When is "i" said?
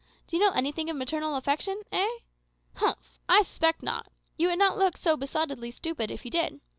3.29-3.43